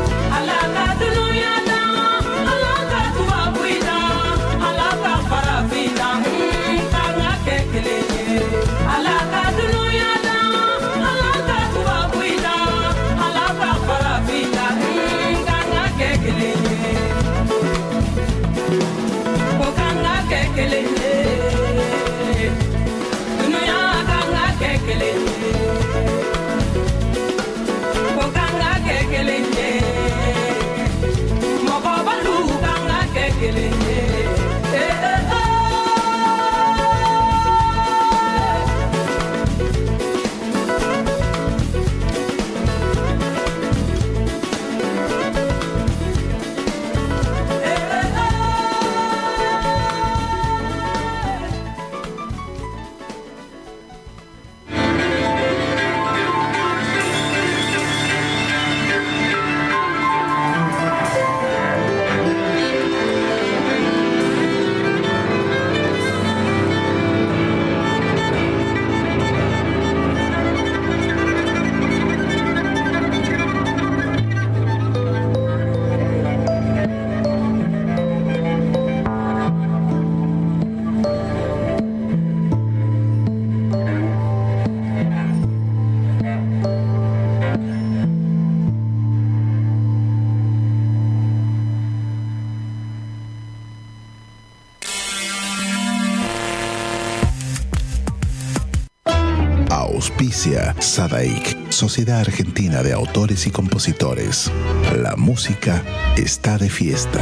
[100.89, 104.51] SADAIC, Sociedad Argentina de Autores y Compositores.
[104.97, 105.85] La música
[106.17, 107.21] está de fiesta.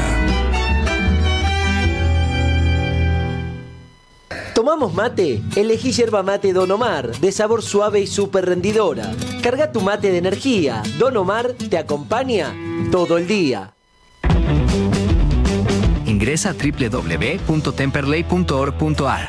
[4.55, 5.43] ¿Tomamos mate?
[5.57, 9.11] Elegí yerba mate Don Omar, de sabor suave y súper rendidora.
[9.43, 10.85] Carga tu mate de energía.
[10.99, 12.55] Don Omar te acompaña
[12.93, 13.73] todo el día.
[16.07, 19.29] Ingresa a www.temperley.org.ar.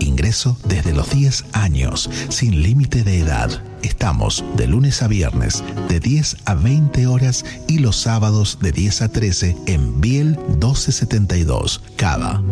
[0.00, 3.62] Ingreso desde los 10 años, sin límite de edad.
[3.82, 9.02] Estamos de lunes a viernes de 10 a 20 horas y los sábados de 10
[9.02, 12.42] a 13 en Biel 1272, Cava.